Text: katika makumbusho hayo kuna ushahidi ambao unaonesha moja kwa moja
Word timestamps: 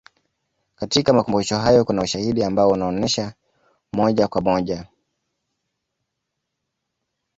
katika 0.75 1.13
makumbusho 1.13 1.57
hayo 1.57 1.85
kuna 1.85 2.01
ushahidi 2.03 2.43
ambao 2.43 2.69
unaonesha 2.69 3.33
moja 3.93 4.27
kwa 4.27 4.41
moja 4.41 4.87